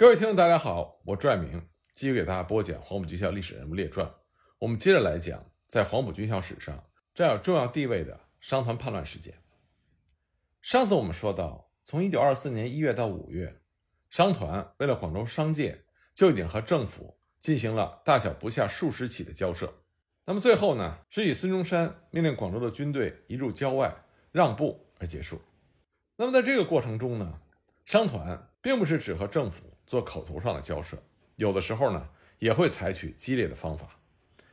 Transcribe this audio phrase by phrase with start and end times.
[0.00, 4.10] 各位听众，大家好，我拽明继续给大家播讲黄埔军校历史人物列传。
[4.58, 9.34] 我们接着来讲，在黄埔军校史上占有重要地位的商团叛乱事件。
[10.62, 13.60] 上次我们说到，从1924年1月到5月，
[14.08, 19.70] 商团为了广州商界，就已经和政府进行了大小不下数十起的交涉。
[20.24, 23.94] 那么最后呢，是以孙中山命令广州的军队移入郊外
[24.32, 25.42] 让步而结束。
[26.16, 27.42] 那么在这个过程中呢，
[27.84, 29.69] 商团并不是只和政府。
[29.90, 31.02] 做口头上的交涉，
[31.34, 33.98] 有的时候呢也会采取激烈的方法。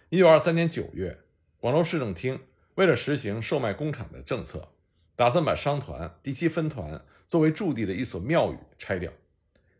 [0.09, 1.25] 一九二三年九月，
[1.59, 2.39] 广州市政厅
[2.73, 4.73] 为了实行售卖工厂的政策，
[5.15, 9.13] 打算把商团第七分团作为驻地的一所庙宇拆掉。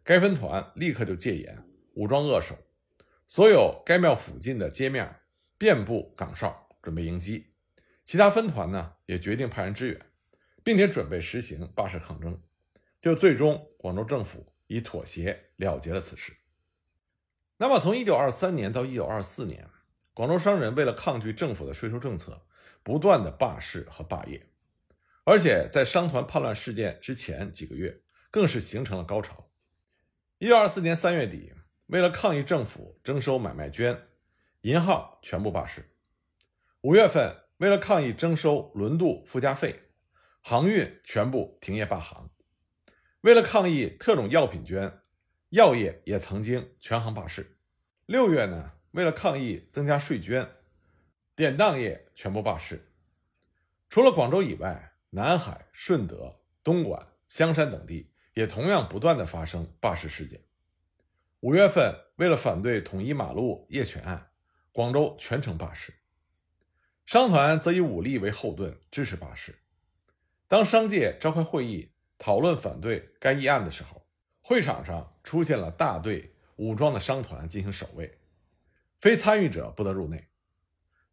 [0.04, 1.64] 该分团立刻就戒严，
[1.96, 2.56] 武装扼守，
[3.26, 5.22] 所有该庙附近的街面
[5.58, 7.48] 遍布岗哨，准备迎击。
[8.06, 10.00] 其他分团呢也决定派人支援，
[10.64, 12.40] 并且准备实行罢市抗争。
[13.00, 14.46] 就最终，广州政府。
[14.68, 16.38] 以妥协了结了此事。
[17.58, 19.68] 那么，从一九二三年到一九二四年，
[20.14, 22.46] 广州商人为了抗拒政府的税收政策，
[22.84, 24.48] 不断的罢市和罢业，
[25.24, 29.50] 而且在商团叛乱事件之前几个月，更是形成了高潮。
[30.38, 31.54] 一九二四年三月底，
[31.88, 34.08] 为了抗议政府征收买卖捐，
[34.62, 35.90] 银号全部罢市。
[36.82, 39.90] 五月份，为了抗议征收轮渡附加费，
[40.42, 42.30] 航运全部停业罢航。
[43.28, 45.02] 为了抗议特种药品捐，
[45.50, 47.58] 药业也曾经全行罢市。
[48.06, 50.50] 六月呢，为了抗议增加税捐，
[51.36, 52.90] 典当业全部罢市。
[53.90, 60.42] 除了广州以外，南海、顺德、东莞、香山等地也同样不断的发生罢市事件。
[61.42, 64.30] 五月份，为了反对统一马路业权案，
[64.72, 65.94] 广州全城罢市。
[67.06, 69.54] 商团则以武力为后盾，支持罢市。
[70.48, 71.92] 当商界召开会议。
[72.18, 74.06] 讨论反对该议案的时候，
[74.42, 78.20] 会场上出现了大队武装的商团进行守卫，
[79.00, 80.28] 非参与者不得入内。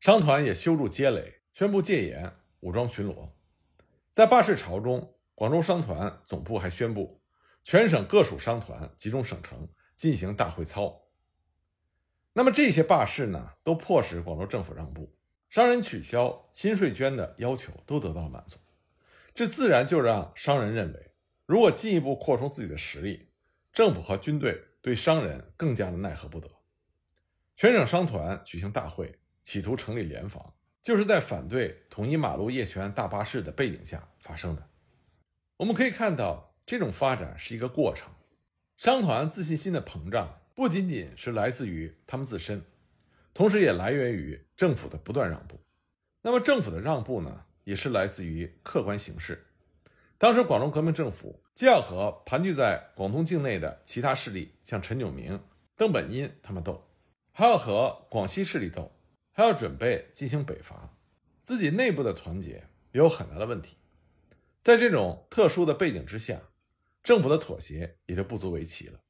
[0.01, 3.31] 商团也修筑街垒，宣布戒严，武装巡逻。
[4.11, 7.21] 在罢市潮中，广州商团总部还宣布，
[7.63, 11.03] 全省各属商团集中省城进行大会操。
[12.33, 15.17] 那么这些罢市呢，都迫使广州政府让步，
[15.51, 18.59] 商人取消新税捐的要求都得到了满足。
[19.35, 21.11] 这自然就让商人认为，
[21.45, 23.31] 如果进一步扩充自己的实力，
[23.73, 26.49] 政府和军队对商人更加的奈何不得。
[27.57, 34.71] 全省商团举行大会，企图成立联防，就是在反对统一马路业权大巴士的背景下发生的。
[35.57, 38.13] 我们可以看到，这种发展是一个过程。
[38.77, 42.65] 商团自信心的膨胀，不仅仅是来自于他们自身，
[43.33, 45.61] 同时也来源于政府的不断让步。
[46.23, 47.47] 那么，政府的让步呢？
[47.65, 49.47] 也是来自于客观形势。
[50.17, 55.43] 当时广东革命政府既要和盘踞在广东境内的其他势力，像陈炯明、
[55.77, 56.89] 邓本殷他们斗，
[57.33, 58.93] 还要和广西势力斗，
[59.33, 60.97] 还要准备进行北伐，
[61.43, 63.77] 自己内部的团结也有很大的问题。
[64.61, 66.41] 在这种特殊的背景之下，
[67.03, 69.01] 政府的妥协也就不足为奇了。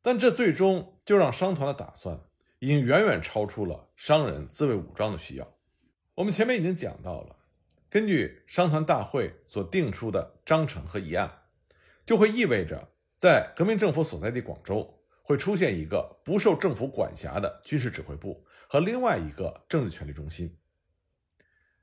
[0.00, 2.20] 但这最终就让商团的打算
[2.60, 5.56] 已经远远超出了商人自卫武装的需要。
[6.14, 7.37] 我们前面已经讲到了。
[7.90, 11.44] 根据商团大会所定出的章程和议案，
[12.04, 20.58] 就会意味着在革命政府所在地广州会出现一个不受政府管辖的军事指挥部和另外一个政治权力中心。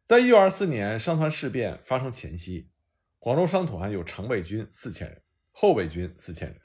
[0.06, 2.70] 在一九二四年商团事变发生前夕，
[3.18, 6.60] 广州商团有常备军四千人，后备军四千人，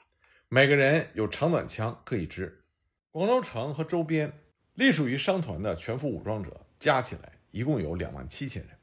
[0.49, 2.63] 每个人有长短枪各一支。
[3.09, 4.31] 广州城和周边
[4.75, 8.77] 隶属于商团的全副武装者加起来一共有两万七千人。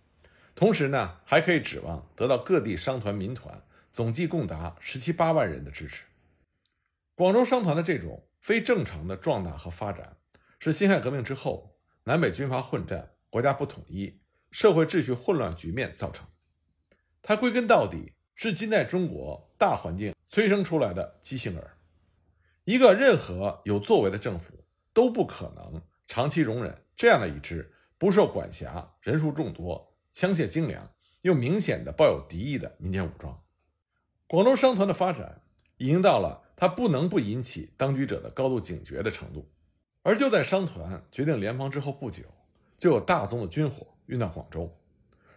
[0.58, 6.02] 同时呢，还可以指望得到各地商团、民团总计共达十七八万人的支持。
[7.14, 10.16] 广州商团的这种非正常的壮大和发展，
[10.58, 14.19] 是辛亥革命之后南北军阀混战、国家不统一、
[14.50, 16.26] 社会秩序混乱局面造成。
[17.22, 21.78] 它归根到底是近代中国大环境催生出来的畸形儿。
[22.64, 29.88] 一个任何有作为的政府都不可能长期容忍这样的一支不受管辖、人数众多。
[30.20, 33.41] 枪械精良又明显的抱有敌意的民间武装，
[34.26, 35.43] 广州商团的发展
[35.76, 39.49] 已经到了他不能不引起当局者的高度警觉的程度。
[40.03, 42.25] 而就在商团决定联防之后不久，
[42.76, 44.76] 就有大宗的军火运到广州，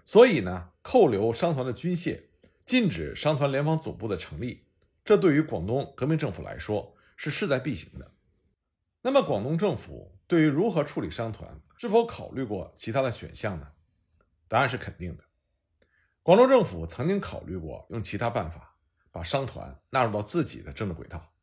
[0.04, 2.20] 所以呢，扣留商团的军械，
[2.66, 4.64] 禁止商团联防总部的成立，
[5.06, 8.10] 这对于广东革命政府来说是势在必行的。
[9.04, 13.68] 那么，广东政府对于如何处理商团，是否考虑过其他的选项呢？
[14.52, 15.24] 答案是肯定的。
[16.22, 18.76] 广州政府曾经考虑过用其他办法
[19.10, 21.34] 把商团纳入到自己的政治轨道，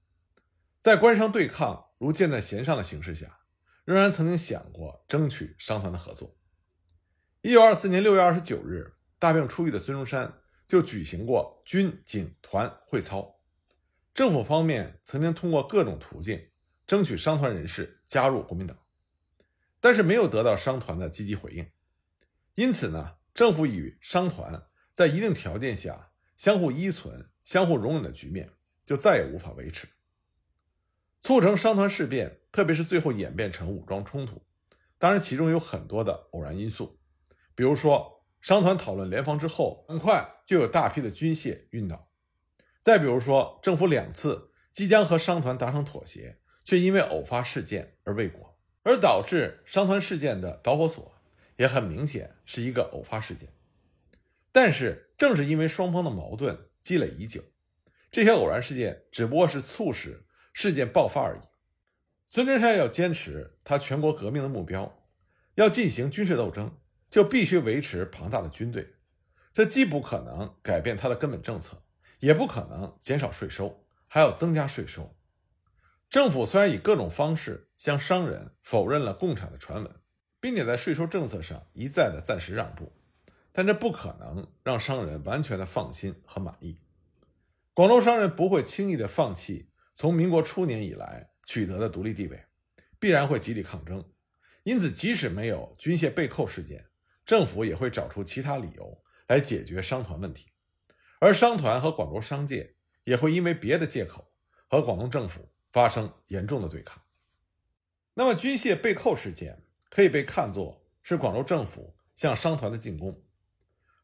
[0.79, 3.41] 在官商对抗如箭在弦上的形势下，
[3.87, 6.37] 仍然曾经想过争取商团的合作。
[7.41, 10.31] 一九二四年六月二十九日，大病初愈的孙中山
[10.67, 13.41] 就举行过军警团会操。
[14.13, 16.51] 政府方面曾经通过各种途径
[16.87, 18.77] 争取商团人士加入国民党，
[19.81, 21.67] 但是没有得到商团的积极回应。
[22.59, 28.51] 因此呢，政府与商团在一定条件下相互依存、相互容忍的局面
[28.85, 29.87] 就再也无法维持。
[31.21, 34.43] 促成商团事变，特别是最后演变成武装冲突，
[34.99, 36.99] 当然其中有很多的偶然因素，
[37.55, 42.11] 比如说商团讨论联防之后，很快就有大批的军械运到。
[42.83, 51.15] 再比如说，政府两次即将和商团达成妥协，却因为偶发事件而未果，而导致商团事件的导火索
[51.59, 53.51] 也很明显是一个偶发事件。
[54.51, 57.45] 但是，正是因为双方的矛盾积累已久，
[58.11, 60.25] 这些偶然事件只不过是促使
[60.55, 61.41] 事件爆发而已。
[62.27, 65.07] 孙中山要坚持他全国革命的目标，
[65.57, 66.79] 要进行军事斗争，
[67.11, 68.95] 就必须维持庞大的军队，
[69.53, 71.85] 这既不可能改变他的根本政策。
[72.21, 75.17] 也不可能减少税收，还要增加税收。
[76.11, 79.95] 政府虽然以各种方式向商人否认了共产的传闻，
[80.41, 82.93] 并且在税收政策上一再的暂时让步，
[83.53, 86.81] 但这不可能让商人完全的放心和满意。
[87.75, 92.45] 广州商人不会轻易的放弃从民国初年以来取得的独立地位，
[92.99, 94.05] 必然会极力抗争。
[94.65, 96.87] 因此，即使没有军械被扣事件，
[97.25, 100.49] 政府也会找出其他理由来解决商团问题。
[101.21, 104.31] 而商团和广州商界也会因为别的借口
[104.69, 107.03] 和广东政府发生严重的对抗。
[108.15, 113.23] 那么，军械被扣事件可以被看作是广州政府向商团的进攻。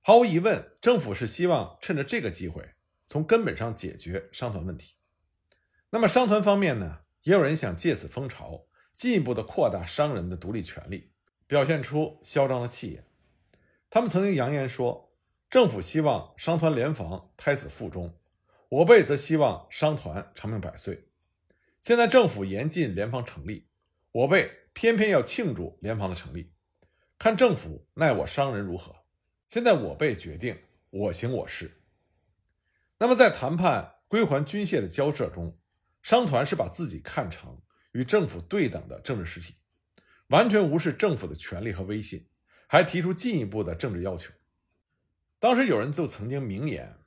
[0.00, 2.70] 毫无疑问，政府是希望趁着这个机会
[3.06, 4.96] 从根本上解决商团问题。
[5.90, 11.12] 那么，商团方面呢，也有人想借此风潮进一步的扩大商人的独立权利，
[11.46, 13.06] 表现出嚣张的气焰。
[13.88, 15.04] 他们曾经扬言说。
[15.50, 18.18] 政府希望商团联防胎死腹中，
[18.68, 21.06] 我辈则希望商团长命百岁。
[21.80, 23.68] 现在政府严禁联防成立，
[24.10, 26.52] 我辈偏偏要庆祝联防的成立，
[27.18, 28.94] 看政府奈我商人如何。
[29.48, 30.58] 现在我辈决定，
[30.90, 31.80] 我行我事。
[32.98, 35.56] 那么在谈判归还军械的交涉中，
[36.02, 37.62] 商团是把自己看成
[37.92, 39.54] 与政府对等的政治实体，
[40.26, 42.28] 完全无视政府的权力和威信，
[42.66, 44.32] 还提出进一步的政治要求。
[45.38, 46.98] 当时有人就曾经明言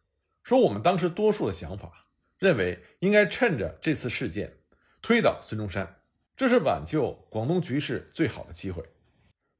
[0.43, 4.59] 说：“我们当时多数的想法认为，应该趁着这次事件
[5.01, 5.96] 推倒孙中山，
[6.37, 8.85] 这是挽救广东局势最好的机会。”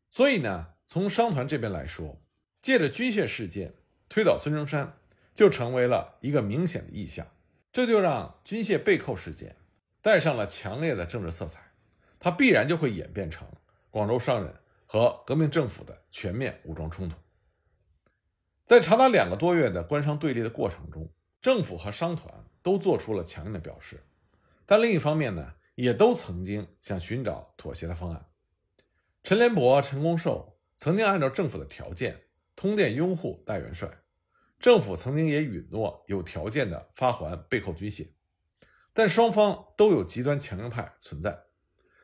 [0.10, 2.22] 所以呢，从商团这边来说，
[2.62, 3.74] 借着军械事件
[4.08, 4.98] 推倒孙中山，
[5.36, 7.28] 就成为了一个明显的意向。
[7.74, 9.56] 这就让军械被扣事件
[10.02, 11.60] 带上了强烈的政治色彩，
[12.20, 13.48] 它必然就会演变成
[13.92, 17.16] 广州商人和革命政府的全面武装冲突。
[18.66, 21.08] 在长达两个多月的官商对立的过程中，
[21.42, 22.34] 政府和商团
[22.64, 24.02] 都做出了强硬的表示，
[24.66, 28.26] 但另一方面呢，也都曾经想寻找妥协的方案。
[29.22, 32.24] 陈连博、陈公寿曾经按照政府的条件
[32.56, 33.88] 通电拥护戴元帅，
[34.60, 38.08] 政府曾经也允诺有条件的发还被扣军械，
[38.92, 41.44] 但双方都有极端强硬派存在。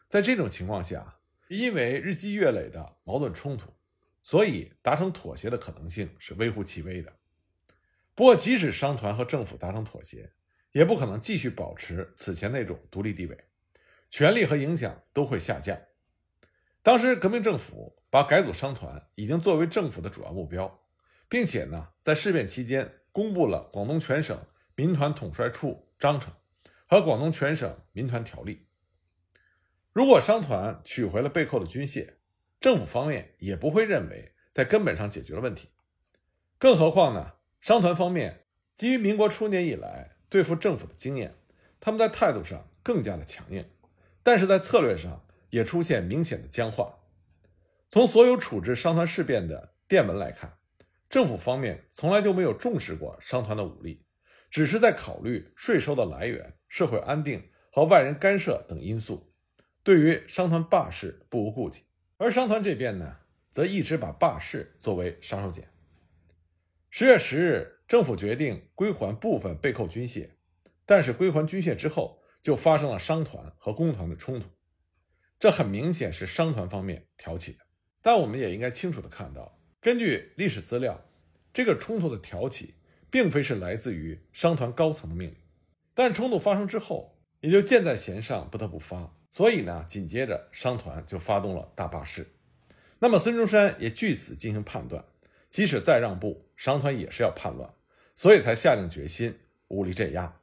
[0.08, 3.74] 在这种情况下，因为日积月累的矛盾冲突。
[4.22, 7.12] 所以，达成妥协的可能性是微乎其微的。
[8.16, 10.32] 不过，即使商团和政府达成妥协，
[10.72, 13.38] 也不可能继续保持此前那种独立地位，
[14.14, 15.76] 权力和影响都会下降。
[16.84, 20.82] 当时，革命政府把改组商团已经作为政府的主要目标，
[21.28, 24.40] 并且呢，在事变期间公布了《广东全省
[24.76, 26.32] 民团统帅处章程》
[26.88, 28.56] 和《广东全省民团条例》。
[29.94, 32.14] 如果商团取回了被扣的军械，
[32.60, 35.70] 政府方面也不会认为在根本上解决了问题，
[36.60, 37.34] 更何况呢？
[37.62, 41.34] 商团方面基于民国初年以来对付政府的经验，
[41.80, 43.66] 他们在态度上更加的强硬，
[44.24, 46.98] 但是在策略上也出现明显的僵化。
[47.92, 50.58] 从所有处置商团事变的电文来看，
[51.10, 54.04] 政府方面从来就没有重视过商团的武力，
[54.50, 59.32] 只是在考虑税收的来源、社会安定和外人干涉等因素，
[59.84, 61.84] 对于商团罢市不无顾忌。
[62.18, 63.18] 而商团这边呢，
[63.52, 65.64] 则一直把罢市作为杀手锏。
[66.90, 70.30] 十月十日，政府决定归还部分被扣军械，
[70.86, 74.48] 但是归还军械之后，就发生了商团和工团的冲突。
[75.40, 77.60] 这很明显是商团方面挑起的。
[78.02, 81.06] 但我们也应该清楚的看到，根据历史资料，
[81.54, 82.76] 这个冲突的挑起
[83.10, 85.38] 并非是来自于商团高层的命令。
[85.94, 89.16] 但冲突发生之后，也就箭在弦上，不得不发。
[89.32, 92.28] 所以呢，紧接着商团就发动了大罢市。
[93.00, 95.04] 那么孙中山也据此进行判断，
[95.50, 97.74] 即使再让步，商团也是要叛乱，
[98.16, 100.40] 所以才下定决心武力镇压。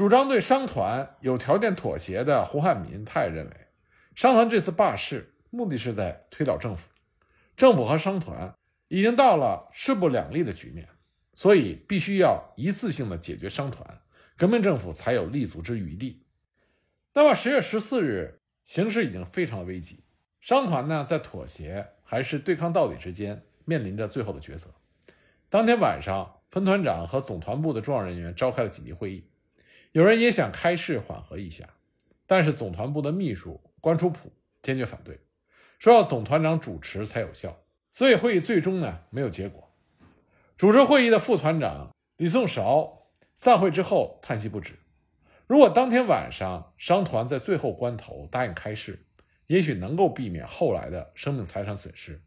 [0.00, 3.52] 主张对商团有条件妥协的胡汉民，他也认为，
[4.14, 6.88] 商团这次罢市目的是在推倒政府，
[7.54, 8.54] 政府和商团
[8.88, 10.88] 已经到了势不两立的局面，
[11.34, 14.00] 所以必须要一次性的解决商团，
[14.38, 16.24] 革命政府才有立足之余地。
[17.12, 20.02] 那么十月十四日，形势已经非常的危急。
[20.40, 24.70] 商团呢，在妥协还是对抗到底之间，面临着最后的抉择。
[25.50, 29.26] 当天晚上，分团长和总团部的重要人员召开了紧急会议。
[29.92, 31.68] 有人也想开市缓和一下，
[32.26, 34.32] 但是总团部的秘书关楚普
[34.62, 35.20] 坚决反对，
[35.78, 37.64] 说要总团长主持才有效。
[37.92, 39.74] 所以会议最终呢没有结果。
[40.56, 44.74] 主持会议的副团长李颂韶散会之后叹息不止：
[45.46, 49.06] 如果当天晚上商团在最后关头答应开市。
[49.46, 52.22] 也许能够避免后来的生命财产损失。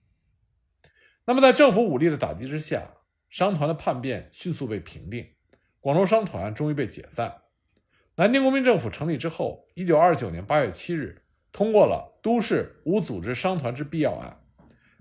[1.23, 2.95] 那么，在政府武力的打击之下，
[3.29, 5.33] 商团的叛变迅速被平定，
[5.79, 7.43] 广州商团终于被解散。
[8.15, 14.39] 南京国民政府成立之后，一九二九年八月七日通过了《都市无组织商团之必要案》，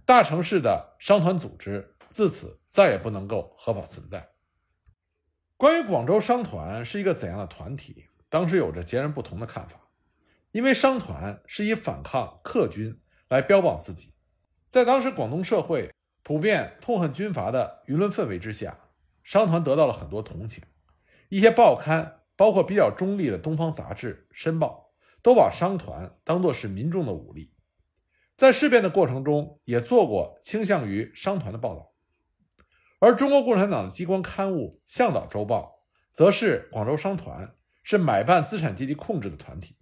[0.07, 4.31] 大城市的商团组织自此再也不能够合法存在。
[5.59, 9.79] 关于广州商团是一个怎样的团体，当时有着截然不同的看法。
[10.53, 14.15] 因为商团是以反抗客军来标榜自己，
[14.69, 15.93] 在当时广东社会
[16.23, 18.79] 普遍痛恨军阀的舆论氛围之下，
[19.23, 20.65] 商团得到了很多同情。
[21.29, 27.53] 一些报刊，包括比较中立的《东方杂志》《申报》，都把商团当作是民众的武力。
[28.35, 31.93] 在事变的过程中，也做过倾向于商团的报道。
[32.99, 35.85] 而中国共产党的机关刊物《向导周报》，
[36.17, 39.77] 则是广州商团是买办资产阶级控制的团体。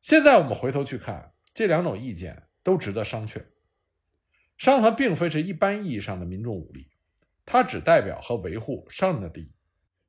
[0.00, 3.44] 现在我们回头去看，这两种意见都值得商榷。
[4.56, 6.90] 商团并非是一般意义上的民众武力，
[7.44, 9.55] 它只代表和维护商人的利益。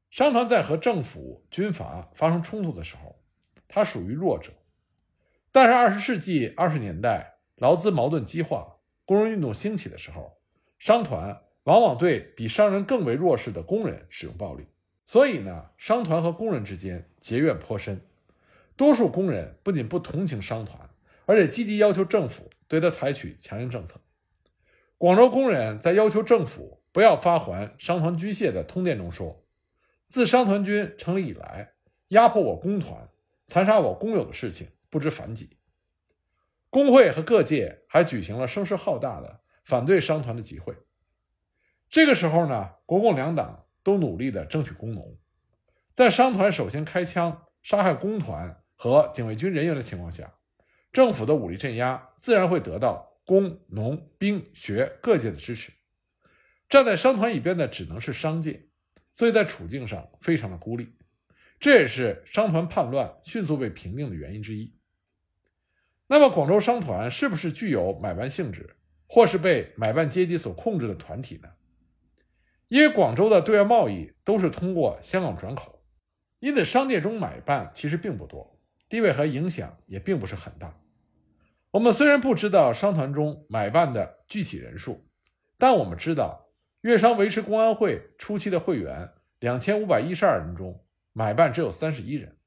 [0.10, 3.20] 商团在和政府军阀发生冲突的时候，
[3.68, 4.52] 它属于弱者。
[5.52, 10.38] 但是二十世纪二十年代劳资矛盾激化、工人运动兴起的时候，
[10.78, 14.66] 商团往往对比商人更为弱势的工人使用暴力。
[15.06, 18.02] 所以呢，商团和工人之间结怨颇深。
[18.76, 20.90] 多数工人不仅不同情商团，
[21.26, 24.00] 而且积极要求政府对他采取强硬政策。
[24.98, 29.44] 广州工人在要求政府不要发还商团军械的通电中说
[30.08, 31.74] ：“自商团军成立以来，
[32.08, 33.10] 压迫我工团、
[33.46, 35.58] 残杀我工友的事情不知凡几。”
[36.72, 40.76] 工会和各界还举行了声势浩大的反对商团的集会。
[41.90, 45.18] 这个时候呢，国共两党都努力的争取工农，
[45.92, 48.64] 在商团首先开枪杀害工团。
[48.80, 50.36] 和警卫军人员的情况下，
[50.92, 55.72] 政府的武力镇压自然会得到工农兵学各界的支持。
[56.70, 58.67] 站在商团一边的只能是商界，
[59.18, 60.94] 所以在处境上非常的孤立。
[61.60, 64.76] 这也是商团叛乱迅速被平定的原因之一。
[66.06, 68.76] 那么，广州商团是不是具有买办性质，
[69.08, 71.50] 或是被买办阶级所控制的团体呢？
[72.68, 75.84] 因为广州的对外贸易都是通过香港转口，
[76.38, 78.62] 因此商界中买办其实并不多。
[78.88, 80.80] 地位和影响也并不是很大。
[81.72, 85.10] 我们虽然不知道商团中买办的具体人数，
[85.58, 86.47] 但我们知道
[86.88, 92.38] 粤商维持公安会初期的会员两千五百一十二人中，买办只有三十一人。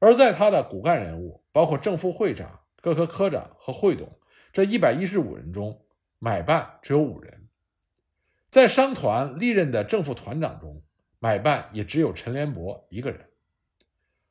[0.00, 4.18] 而在他的骨干人物，包括正副会长、各科科长和会董
[4.52, 5.86] 这一百一十五人中，
[6.18, 7.46] 买办只有五人。
[8.48, 10.82] 在商团历任的正副团长中，
[11.20, 13.28] 买办也只有陈连伯一个人。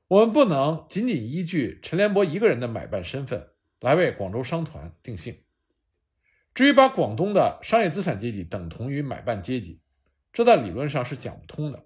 [0.09, 3.47] 我们不能仅仅依据陈连伯一个人的买办身份
[3.79, 5.37] 来为广州商团定性。
[6.59, 9.79] 至于把广东的商业资产阶级等同于买办阶级，
[10.33, 11.85] 这在理论上是讲不通的。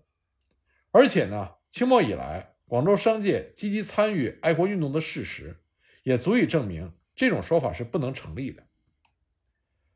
[0.90, 5.62] 而且呢，清末以来广州商界积极参与爱国运动的事实，
[6.02, 8.64] 也足以证明这种说法是不能成立的。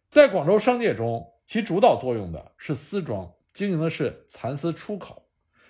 [0.09, 5.27] 在广州商界中，起主导作用的是丝庄，经营的是蚕丝出口，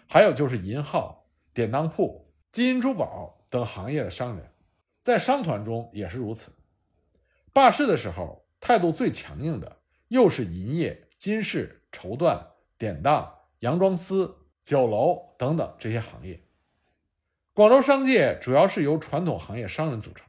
[0.10, 2.30] 还有就是银号、典当铺。
[2.52, 4.52] 金银珠宝等行业的商人，
[5.00, 6.52] 在商团中也是如此。
[7.54, 12.46] 罢市的时候，态度最强硬的又是银业、金饰、绸缎、
[12.78, 16.42] 典当、洋装丝、酒楼等等这些行业。
[17.54, 20.28] 广州商界主要是由传统行业商人组成。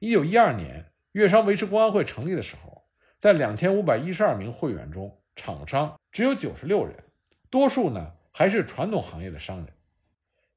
[0.00, 2.84] 一九一二年，粤商维持公安会成立的时候，
[3.16, 6.94] 在两千五百一十二名会员中，厂商只有九十六人，
[7.50, 9.68] 多数呢还是传统行业的商人。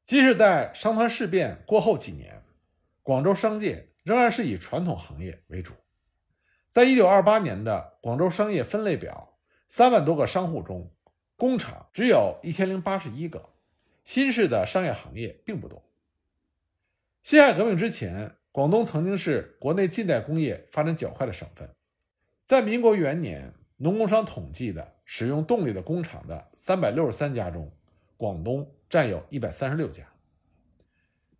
[0.04, 2.44] 即使在商团事变过后几年，
[3.02, 5.74] 广州商界仍然是以传统行业为主。
[6.72, 9.38] 在一九二八年的广州商业分类表，
[9.68, 10.90] 三万多个商户中，
[11.36, 13.50] 工厂只有一千零八十一个，
[14.06, 15.84] 新式的商业行业并不多。
[17.22, 21.70] 辛亥革命之前，广东曾经是国内近代工业发展较快的省份。
[22.46, 27.70] 在民国元年，农工商统计的使用动力的工厂的三百六十三家中，
[28.16, 30.06] 广东占有一百三十六家。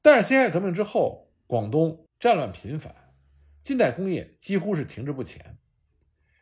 [0.02, 2.94] 但是辛亥革命之后，广东战乱频繁。
[3.62, 5.58] 近代工业几乎是停滞不前，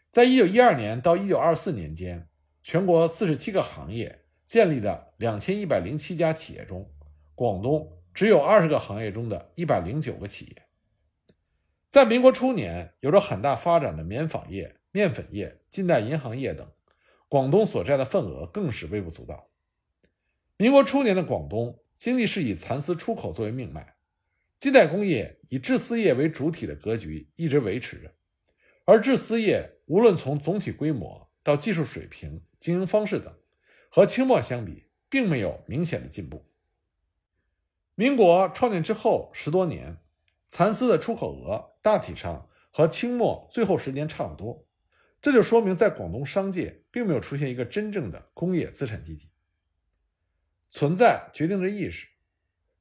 [0.09, 2.29] 在一九一二年到一九二四年间，
[2.63, 6.89] 全国四十七个行业建立的两千一百零七家企业中，
[7.35, 10.63] 广东只有二十个行业中的一百零九个企业。
[11.87, 16.71] 在民国初年，有着很大发展的棉纺业、面粉业、近代银行业等，
[17.27, 19.49] 广东所占的份额更是微不足道。
[20.55, 23.95] 民国初年的广东经济是以蚕丝出口作为命脉。
[24.59, 28.13] 近代工业以制丝业为主体的格局一直维持着，
[28.83, 33.33] 而制丝业无论从总体规模到技术水平、经营方式等，
[33.89, 36.45] 和清末相比，并没有明显的进步。
[37.95, 39.97] 民国创建之后十多年，
[40.49, 44.67] 蚕丝的出口额大体上和清末最后十年差不多，
[45.21, 49.29] 这就说明在广东商界并没有出现一个真正的工业资产阶级，
[50.69, 52.07] 存在决定着意识。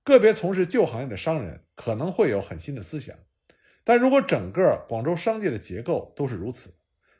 [0.08, 3.14] 个别从事旧行业的商人可能会有很新的思想，
[3.84, 6.74] 但如果整个广州商界的结构都是如此，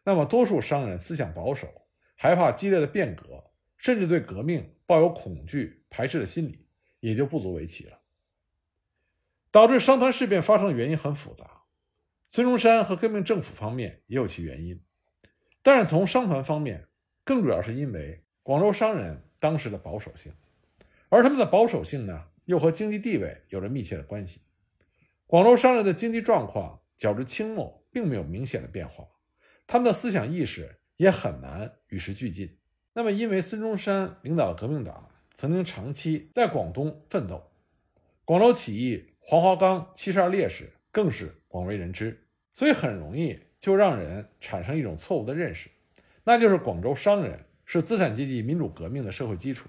[0.04, 1.68] 那么多数商人思想保守，
[2.16, 6.66] 害怕激烈的变革，甚至对革命抱有恐惧、排斥的心理，
[7.00, 7.98] 也就不足为奇了。
[9.50, 11.64] 导致商团事变发生的原因很复杂，
[12.26, 14.80] 孙中山和革命政府方面也有其原因，
[15.62, 16.88] 但是从商团方面，
[17.22, 20.32] 更主要是因为广州商人当时的保守性，
[21.10, 22.24] 而他们的保守性呢？
[22.48, 24.40] 又和经济地位有着密切的关系。
[25.26, 29.06] 广州商人的经济状况较之清末并没有明显的变化，
[29.66, 32.56] 他们的思想意识也很难与时俱进。
[32.94, 37.52] 那么，因为孙中山领导的革命党曾经长期在广东奋斗，
[38.24, 45.68] 广州起义黄花岗七十二烈士更是广为人知，所以很容易就让人产生一种错误的认识，
[46.24, 49.68] 那就是广州商人是资产阶级民主革命的社会基础。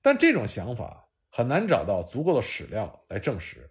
[0.00, 1.02] 但这种想法。
[1.36, 3.70] 很难找到足够的史料来证实。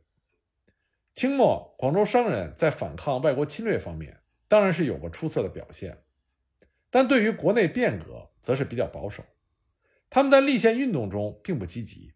[1.14, 5.98] 清末广州商人在反抗外国侵略方面当然是有过出色的表现，
[6.92, 9.24] 但对于国内变革则是比较保守。
[10.12, 12.14] 他们在立宪运动中并不积极。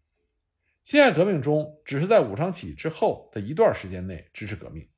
[0.84, 4.88] 辛亥革命中只是在武昌起义之后的一段时间内支持革命，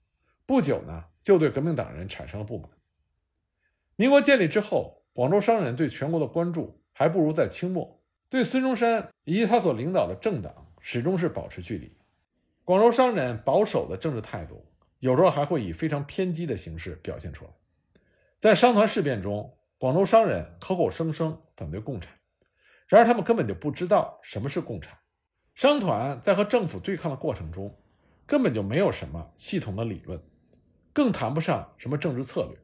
[0.44, 2.68] 不久呢就对革命党人产生了不满。
[3.96, 8.01] 民国建立之后，广州商人对全国的关注还不如在清末。
[8.32, 11.94] 对孙中山以及他所领导的政党始终是保持距离。
[12.64, 14.64] 广州商人保守的政治态度，
[15.00, 17.50] 有时候还会以非常偏激的形式表现出来。
[18.38, 22.10] 在商团事变中，广州商人口口声声反对共产，
[22.88, 24.96] 然而他们根本就不知道什么是共产。
[25.54, 27.78] 商团在和政府对抗的过程中，
[28.24, 30.18] 根本就没有什么系统的理论，
[30.94, 32.58] 更谈不上什么政治策略。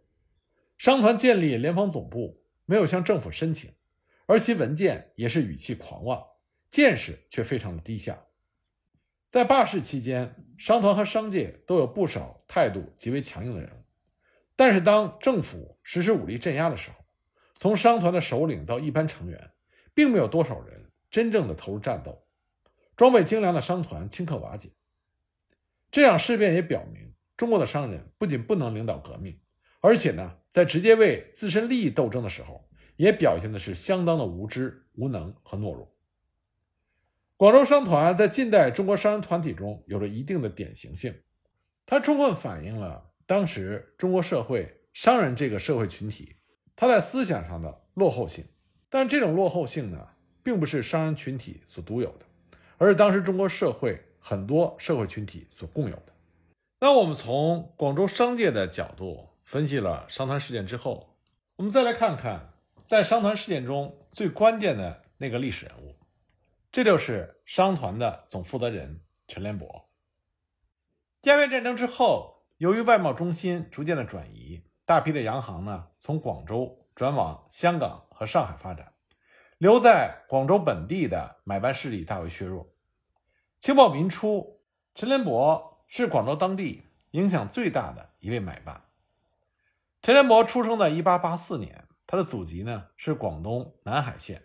[0.79, 3.71] 商团建立联防总部，没有向政府申请。
[4.29, 6.23] 而其文件也是语气狂妄，
[6.69, 8.27] 见识却非常的低下。
[9.27, 13.85] 在罢市期间，商团和商界都有不少态度极为强硬的人物，
[14.55, 16.97] 但是当政府实施武力镇压的时候，
[17.55, 19.51] 从商团的首领到一般成员，
[19.95, 22.27] 并没有多少人真正的投入战斗，
[22.97, 24.73] 装备精良的商团顷刻瓦解。
[25.91, 29.41] 这场事变也表明，中国的商人不仅不能领导革命，
[29.81, 32.68] 而且呢，在直接为自身利益斗争的时候。
[32.99, 35.89] 也表现的是相当的无知、无能和懦弱。
[37.37, 41.15] 广州商团在近代中国商人团体中有着一定的典型性，
[41.87, 46.35] 它充分反映了当时中国社会商人这个社会群体
[46.75, 48.45] 他在思想上的落后性。
[48.91, 50.09] 但这种落后性呢，
[50.43, 52.27] 并不是商人群体所独有的，
[52.79, 56.13] 而是当时中国社会很多社会群体所共有的。
[56.81, 61.15] 那我们从广州商界的角度分析了商团事件之后，
[61.55, 62.48] 我们再来看看。
[62.89, 65.95] 在商团事件中最关键的那个历史人物，
[66.73, 69.91] 这就是商团的总负责人陈连博。
[71.25, 78.95] 鸦片战争之后，由于外贸中心逐渐的转移，大批的洋行呢从广州转往香港和上海发展，
[79.59, 82.73] 留在广州本地的买办势力大为削弱。
[83.59, 84.63] 清末民初，
[84.95, 88.85] 陈连博是广州当地影响最大的一位买办。
[90.01, 91.85] 陈连博出生在1884年。
[92.11, 94.43] 他的祖籍呢是广东南海县，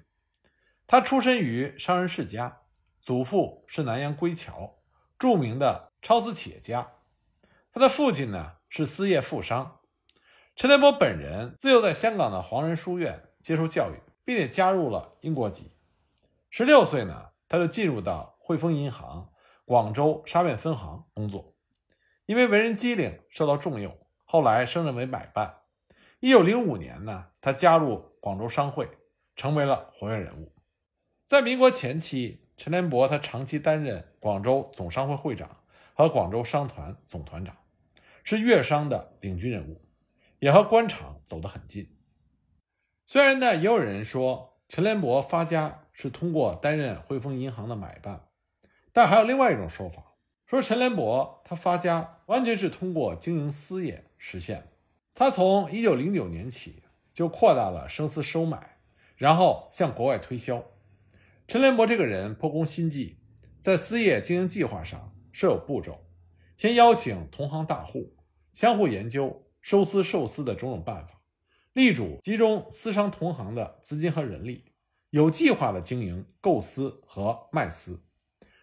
[0.86, 2.60] 他出身于商人世家，
[3.02, 4.82] 祖父是南洋归侨，
[5.18, 6.92] 著名的超资企业家。
[7.72, 9.80] 他的父亲呢是私业富商。
[10.58, 13.96] 陈联博本人自幼在香港的黄仁书院接受教育，
[14.26, 15.72] 并且加入了英国籍。
[16.50, 19.32] 十六岁呢，他就进入到汇丰银行
[19.64, 21.56] 广州沙苑分行工作。
[22.26, 25.63] 因为为人机灵，受到重用，后来升任为买办。
[26.24, 28.90] 一九零五年呢，他加入广州商会，
[29.36, 30.54] 成为了活跃人物。
[31.26, 35.58] 在民国前期，陈联博他长期担任广州总商会会长
[35.94, 37.58] 和广州商团总团长，
[38.24, 39.82] 是粤商的领军人物。
[40.40, 41.94] 也和官场走得很近。
[43.06, 48.30] 虽然呢，也有人说陈联博发家是通过担任汇丰银行的买办，
[48.94, 50.14] 但还有另外一种说法，
[50.46, 54.70] 说陈联博他发家完全是通过经营私业实现。
[55.14, 58.78] 他从一九零九年起就扩大了生丝收买，
[59.16, 60.64] 然后向国外推销。
[61.48, 63.20] 陈连博这个人颇工心计，
[63.60, 66.06] 在私业经营计划上设有步骤，
[66.56, 68.16] 先邀请同行大户
[68.52, 69.40] 相互研究。
[69.64, 71.22] 收丝售丝的种种办法，
[71.72, 74.74] 力主集中丝商同行的资金和人力，
[75.10, 78.04] 有计划的经营购丝和卖丝，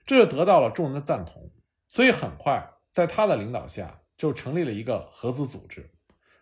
[0.04, 1.50] 这就得到了众人的赞同。
[1.88, 5.90] 所以很快在他的领导下，就成立了一个合资组织。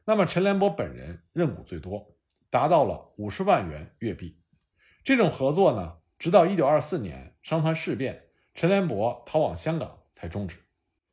[0.09, 2.17] 那么陈连博本人认股最多，
[2.49, 4.41] 达到了五十万元月币。
[5.05, 8.23] 这种合作呢，直到一九二四年商团事变，
[8.55, 10.57] 陈连博逃往香港才终止。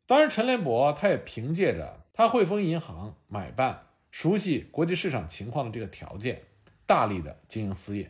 [0.06, 2.06] 当然，陈连博他也凭借着。
[2.14, 6.44] 他汇丰银行买办熟悉国际市场情况的这个条件，
[6.86, 8.10] 大力的经营私业。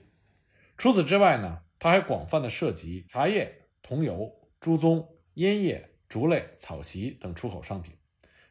[0.77, 7.97] 除此之外呢，他还广泛的涉及茶叶、桐油、猪棕、烟叶、竹类、草席等出口商品，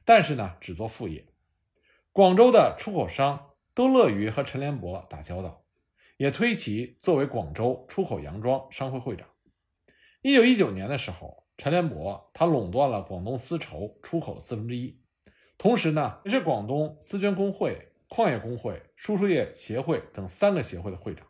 [0.05, 1.25] 但是呢，只做副业。
[2.15, 5.65] 广州的出口商都乐于和陈连博打交道，
[6.17, 9.27] 也推其作为广州出口洋装商会会长。
[10.23, 14.97] 一九一九年的时候，陈连博他垄断了广东丝绸出口四分之一。
[15.59, 21.27] 同时呢，也是广东丝绢工会、矿业工会、输出业协会等三个协会的会长。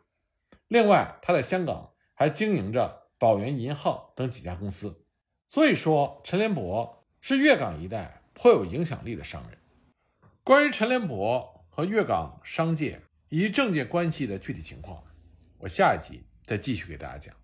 [0.67, 5.03] 另外，他在香港还经营着宝源银行等几家公司。
[5.47, 9.57] 所以说，陈连博是粤港一带颇有影响力的商人。
[10.45, 15.03] 关于陈连博和粤港商界以及政界关系的具体情况，
[15.57, 17.35] 我下一集再继续给大家讲。